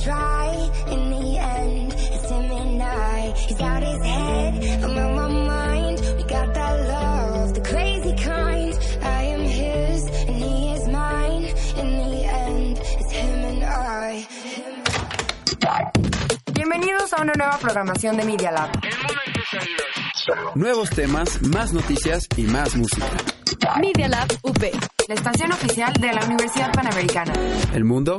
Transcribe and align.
Try. 0.00 0.70
In 0.88 1.10
the 1.10 1.38
end, 1.38 1.92
it's 1.92 2.30
him 2.30 2.50
and 2.50 2.82
I. 2.82 3.32
He's 3.46 3.58
got 3.58 3.82
his 3.82 4.02
head, 4.02 4.84
I'm 4.84 4.98
on 4.98 5.14
my 5.14 5.28
mind. 5.28 6.00
We 6.16 6.22
got 6.24 6.54
that 6.54 6.88
love, 6.88 7.54
the 7.54 7.60
crazy 7.60 8.16
kind. 8.16 8.72
I 9.02 9.22
am 9.24 9.40
his, 9.42 10.06
and 10.28 10.36
he 10.36 10.72
is 10.72 10.88
mine. 10.88 11.44
In 11.76 11.88
the 11.98 12.24
end, 12.24 12.78
it's 12.78 13.12
him 13.12 13.44
and 13.44 13.64
I. 13.64 14.26
Bienvenidos 16.54 17.12
a 17.12 17.22
una 17.22 17.34
nueva 17.34 17.58
programación 17.58 18.16
de 18.16 18.24
Media 18.24 18.50
Lab. 18.50 18.70
Nuevos 20.54 20.88
temas, 20.90 21.42
más 21.42 21.72
noticias 21.74 22.26
y 22.36 22.42
más 22.44 22.74
música. 22.76 23.06
Media 23.78 24.08
Lab 24.08 24.28
UP. 24.42 24.62
La 25.08 25.14
estación 25.14 25.52
oficial 25.52 25.92
de 25.92 26.12
la 26.12 26.24
Universidad 26.24 26.72
Panamericana. 26.72 27.32
El 27.74 27.84
mundo 27.84 28.18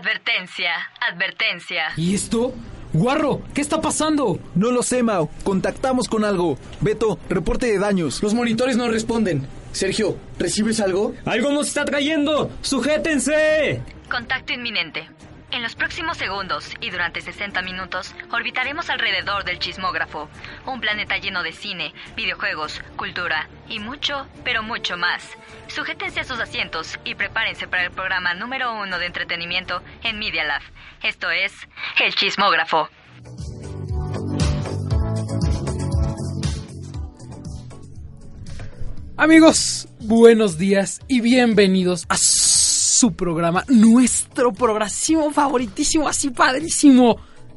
Advertencia, 0.00 0.70
advertencia. 1.12 1.82
¿Y 1.94 2.14
esto? 2.14 2.54
Guarro, 2.94 3.42
¿qué 3.52 3.60
está 3.60 3.82
pasando? 3.82 4.40
No 4.54 4.70
lo 4.70 4.82
sé, 4.82 5.02
Mao. 5.02 5.28
Contactamos 5.44 6.08
con 6.08 6.24
algo. 6.24 6.56
Beto, 6.80 7.18
reporte 7.28 7.66
de 7.66 7.78
daños. 7.78 8.22
Los 8.22 8.32
monitores 8.32 8.78
no 8.78 8.88
responden. 8.88 9.46
Sergio, 9.72 10.16
¿recibes 10.38 10.80
algo? 10.80 11.14
¡Algo 11.26 11.52
nos 11.52 11.68
está 11.68 11.84
trayendo! 11.84 12.50
¡Sujétense! 12.62 13.82
Contacto 14.10 14.54
inminente. 14.54 15.06
En 15.52 15.62
los 15.62 15.74
próximos 15.74 16.16
segundos 16.16 16.72
y 16.80 16.90
durante 16.90 17.20
60 17.20 17.60
minutos 17.62 18.14
orbitaremos 18.30 18.88
alrededor 18.88 19.44
del 19.44 19.58
chismógrafo, 19.58 20.28
un 20.64 20.80
planeta 20.80 21.18
lleno 21.18 21.42
de 21.42 21.52
cine, 21.52 21.92
videojuegos, 22.14 22.80
cultura 22.96 23.48
y 23.68 23.80
mucho, 23.80 24.28
pero 24.44 24.62
mucho 24.62 24.96
más. 24.96 25.28
Sujétense 25.66 26.20
a 26.20 26.24
sus 26.24 26.38
asientos 26.38 27.00
y 27.04 27.16
prepárense 27.16 27.66
para 27.66 27.84
el 27.84 27.90
programa 27.90 28.32
número 28.34 28.72
uno 28.80 28.98
de 29.00 29.06
entretenimiento 29.06 29.82
en 30.04 30.20
Media 30.20 30.44
Lab. 30.44 30.62
Esto 31.02 31.30
es 31.30 31.52
El 32.00 32.14
Chismógrafo. 32.14 32.88
Amigos, 39.16 39.88
buenos 39.98 40.58
días 40.58 41.00
y 41.08 41.20
bienvenidos 41.20 42.06
a 42.08 42.16
su 43.00 43.14
programa, 43.14 43.64
nuestro 43.68 44.52
programa 44.52 44.90
favoritísimo, 45.32 46.06
así 46.06 46.28
padrísimo. 46.28 47.16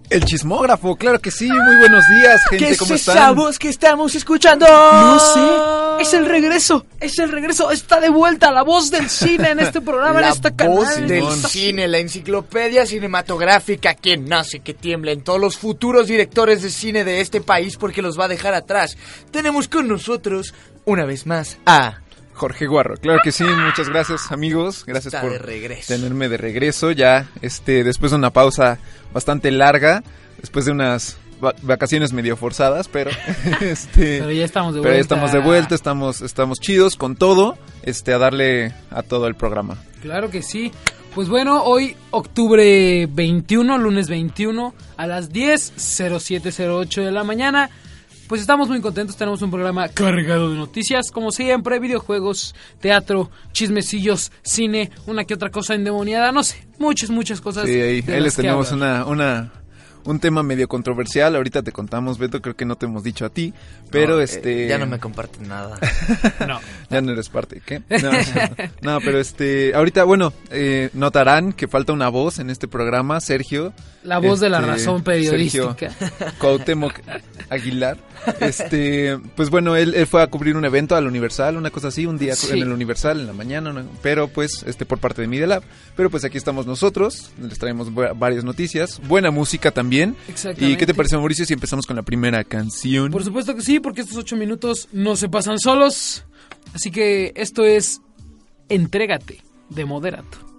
El 0.10 0.24
chismógrafo, 0.24 0.96
claro 0.96 1.20
que 1.20 1.32
sí. 1.32 1.48
Muy 1.50 1.76
buenos 1.78 2.04
días, 2.08 2.42
gente. 2.50 2.68
¿Qué 2.70 2.78
¿Cómo 2.78 2.94
es 2.94 3.02
están? 3.02 3.18
esa 3.18 3.32
voz 3.32 3.60
que 3.60 3.68
estamos 3.68 4.16
escuchando? 4.16 4.66
No 4.66 5.20
sé, 5.20 6.02
es 6.04 6.14
el 6.14 6.26
regreso, 6.28 6.86
es 7.02 7.20
el 7.20 7.30
regreso, 7.30 7.72
está 7.72 8.00
de 8.00 8.10
vuelta 8.10 8.52
la 8.52 8.64
voz 8.64 8.90
del 8.90 9.10
cine 9.10 9.50
en 9.52 9.60
este 9.60 9.82
programa, 9.82 10.20
en 10.22 10.28
este 10.28 10.56
canal. 10.56 10.76
voz 10.78 10.96
del 10.96 11.12
esta- 11.28 11.48
cine, 11.50 11.88
la 11.90 11.98
enciclopedia 12.00 12.86
cinematográfica 12.86 13.96
que 13.96 14.16
nace, 14.18 14.60
que 14.62 14.74
tiembla 14.74 15.12
en 15.12 15.24
todos 15.24 15.42
los 15.42 15.58
futuros 15.58 16.08
directores 16.08 16.62
de 16.62 16.70
cine 16.70 17.04
de 17.04 17.20
este 17.20 17.42
país 17.42 17.76
porque 17.76 18.02
los 18.02 18.18
va 18.18 18.26
a 18.26 18.30
dejar 18.30 18.54
atrás. 18.54 18.98
Tenemos 19.32 19.68
con 19.68 19.88
nosotros, 19.90 20.54
una 20.86 21.04
vez 21.06 21.26
más, 21.26 21.58
a... 21.66 22.00
Jorge 22.34 22.66
Guarro, 22.68 22.96
claro 22.98 23.20
que 23.24 23.32
sí. 23.32 23.44
Muchas 23.44 23.90
gracias, 23.90 24.32
amigos. 24.32 24.84
Gracias 24.86 25.14
Está 25.14 25.22
por 25.22 25.34
de 25.34 25.40
regreso. 25.40 25.94
tenerme 25.94 26.30
de 26.30 26.38
regreso. 26.38 26.92
Ya, 26.92 27.28
este, 27.42 27.84
después 27.84 28.12
de 28.12 28.18
una 28.18 28.32
pausa 28.32 28.80
bastante 29.14 29.52
larga, 29.52 30.04
después 30.42 30.66
de 30.66 30.72
unas 30.72 31.18
va- 31.44 31.56
vacaciones 31.62 32.12
medio 32.14 32.36
forzadas, 32.36 32.88
pero, 32.88 33.12
este, 33.62 34.20
Pero 34.20 34.32
ya 34.32 34.46
estamos 34.46 34.74
de 34.74 34.82
pero 34.82 34.94
vuelta. 34.94 34.96
ya 34.98 35.02
estamos 35.02 35.32
de 35.32 35.40
vuelta, 35.40 35.76
estamos, 35.76 36.22
estamos 36.22 36.60
chidos 36.60 36.96
con 36.96 37.16
todo, 37.16 37.58
este, 37.84 38.14
a 38.14 38.18
darle 38.18 38.74
a 38.92 39.04
todo 39.04 39.28
el 39.28 39.36
programa. 39.36 39.78
Claro 40.02 40.30
que 40.30 40.42
sí. 40.42 40.72
Pues 41.16 41.30
bueno, 41.30 41.64
hoy 41.64 41.96
octubre 42.10 43.08
21, 43.08 43.78
lunes 43.78 44.10
21, 44.10 44.74
a 44.98 45.06
las 45.06 45.32
10.0708 45.32 47.04
de 47.06 47.12
la 47.12 47.24
mañana. 47.24 47.70
Pues 48.34 48.42
estamos 48.42 48.68
muy 48.68 48.82
contentos, 48.82 49.16
tenemos 49.16 49.44
un 49.44 49.52
programa 49.52 49.90
cargado 49.90 50.50
de 50.50 50.56
noticias, 50.56 51.12
como 51.12 51.32
siempre, 51.32 51.78
videojuegos, 51.78 52.56
teatro, 52.80 53.30
chismecillos, 53.52 54.32
cine, 54.42 54.90
una 55.06 55.24
que 55.24 55.36
otra 55.36 55.52
cosa 55.52 55.76
endemoniada, 55.76 56.32
no 56.32 56.42
sé, 56.42 56.68
muchas, 56.80 57.12
muchas 57.12 57.42
cosas. 57.42 57.68
Sí, 57.68 57.80
ahí, 57.80 58.04
ahí 58.08 58.22
les 58.22 58.36
tenemos 58.36 58.72
hablar. 58.72 59.06
una, 59.06 59.06
una, 59.06 59.54
un 60.06 60.20
tema 60.20 60.44
medio 60.44 60.68
controversial. 60.68 61.36
Ahorita 61.36 61.62
te 61.64 61.72
contamos, 61.72 62.18
Beto, 62.18 62.42
creo 62.42 62.56
que 62.56 62.66
no 62.66 62.76
te 62.76 62.86
hemos 62.86 63.04
dicho 63.04 63.26
a 63.26 63.30
ti, 63.30 63.54
pero 63.90 64.16
No, 64.16 64.22
eh, 64.22 64.26
este... 64.26 64.68
ya 64.68 64.78
no 64.78 64.86
me 64.88 65.00
comparten 65.00 65.48
nada. 65.48 65.80
No. 66.48 66.60
Ya 66.90 67.02
no 67.02 67.12
eres 67.12 67.30
parte, 67.30 67.62
¿qué? 67.66 67.82
No, 68.02 68.12
no, 68.82 69.00
pero 69.02 69.20
este, 69.20 69.74
ahorita, 69.74 70.04
bueno, 70.04 70.32
eh, 70.52 70.90
notarán 70.94 71.52
que 71.54 71.68
falta 71.68 71.92
una 71.94 72.08
voz 72.10 72.38
en 72.40 72.50
este 72.52 72.68
programa, 72.68 73.20
Sergio. 73.20 73.74
La 74.04 74.20
voz 74.20 74.40
de 74.40 74.50
la 74.50 74.60
Este, 74.60 74.72
razón 74.72 75.04
periodística. 75.04 75.76
Sergio 75.90 76.34
Cuauhtémoc 76.40 76.94
Aguilar. 77.50 77.98
Este, 78.40 79.18
pues 79.36 79.50
bueno, 79.50 79.76
él, 79.76 79.96
él 79.96 80.06
fue 80.08 80.22
a 80.22 80.28
cubrir 80.28 80.56
un 80.56 80.66
evento 80.66 80.96
al 80.96 81.08
Universal, 81.08 81.58
una 81.58 81.72
cosa 81.72 81.88
así, 81.88 82.06
un 82.06 82.18
día 82.18 82.36
Sí. 82.36 82.52
en 82.52 82.64
el 82.64 82.72
Universal 82.72 83.20
en 83.20 83.28
la 83.28 83.34
mañana, 83.34 83.74
¿no? 83.74 83.84
pero 84.02 84.28
pues 84.28 84.64
este 84.68 84.86
por 84.86 85.00
parte 85.00 85.22
de 85.22 85.28
Media 85.28 85.48
Lab. 85.48 85.64
Pero 85.96 86.10
pues 86.10 86.24
aquí 86.24 86.38
estamos 86.38 86.66
nosotros, 86.68 87.32
les 87.42 87.58
traemos 87.60 87.90
va- 87.90 88.14
varias 88.14 88.44
noticias, 88.44 89.02
buena 89.08 89.32
música 89.32 89.72
también. 89.72 89.93
Exactamente. 90.02 90.66
¿Y 90.66 90.78
qué 90.78 90.86
te 90.86 90.94
parece, 90.94 91.18
Mauricio, 91.18 91.46
si 91.46 91.54
empezamos 91.54 91.86
con 91.86 91.96
la 91.96 92.04
primera 92.04 92.44
canción? 92.44 93.12
Por 93.12 93.24
supuesto 93.24 93.56
que 93.56 93.62
sí, 93.62 93.80
porque 93.80 94.02
estos 94.02 94.18
ocho 94.18 94.36
minutos 94.36 94.88
no 94.92 95.16
se 95.16 95.30
pasan 95.30 95.60
solos. 95.60 96.26
Así 96.74 96.92
que 96.92 97.34
esto 97.36 97.64
es 97.64 98.02
Entrégate 98.70 99.42
de 99.70 99.86
Moderato. 99.86 100.53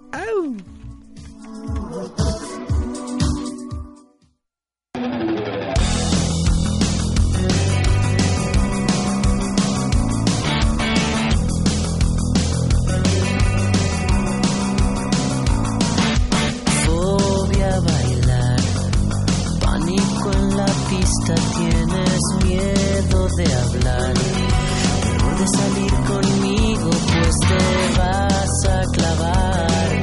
Miedo 22.43 23.27
de 23.37 23.53
hablar, 23.53 24.13
terror 24.13 25.37
de 25.39 25.47
salir 25.57 25.93
conmigo, 26.07 26.89
pues 26.89 27.35
te 27.47 27.97
vas 27.97 28.65
a 28.69 28.81
clavar. 28.91 30.01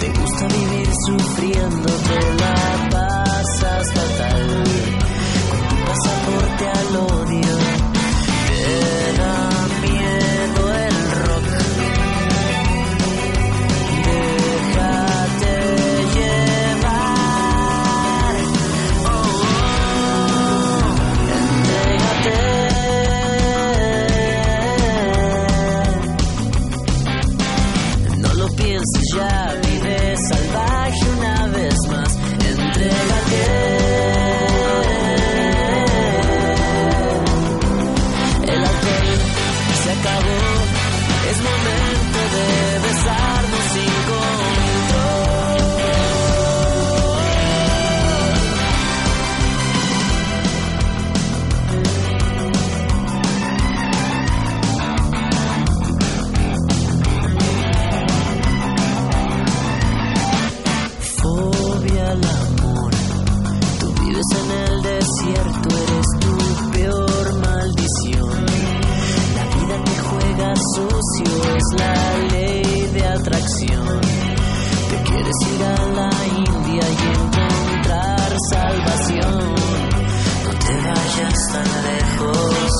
Te 0.00 0.08
gusta 0.20 0.46
vivir 0.48 0.88
sufriendo, 1.06 1.86
te 1.86 2.44
la 2.44 2.57
ir 75.46 75.64
a 75.64 75.86
la 75.98 76.10
India 76.26 76.82
y 76.88 77.02
encontrar 77.16 78.36
salvación. 78.50 79.54
No 80.44 80.50
te 80.64 80.74
vayas 80.88 81.38
tan 81.52 81.68
lejos, 81.88 82.72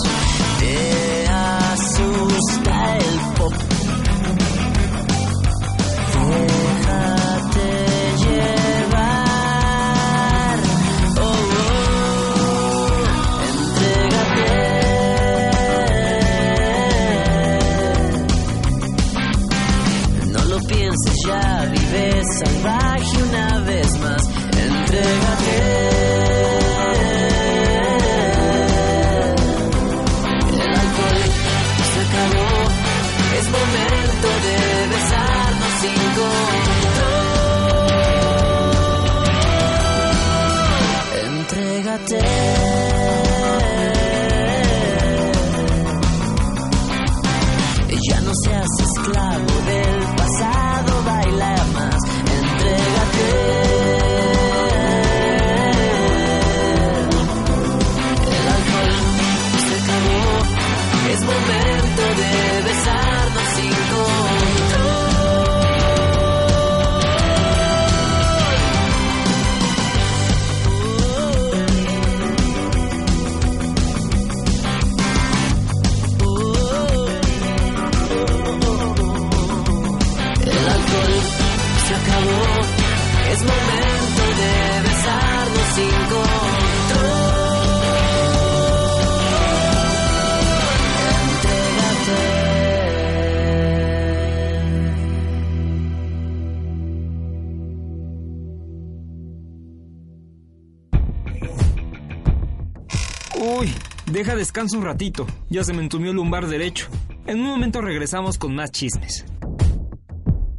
Uy, 103.40 103.73
deja 104.11 104.35
descanso 104.35 104.76
un 104.76 104.85
ratito. 104.85 105.25
Ya 105.49 105.62
se 105.62 105.73
me 105.73 105.81
entumió 105.81 106.11
el 106.11 106.17
lumbar 106.17 106.49
derecho. 106.49 106.88
En 107.25 107.38
un 107.38 107.46
momento 107.46 107.81
regresamos 107.81 108.37
con 108.37 108.52
más 108.52 108.73
chismes. 108.73 109.25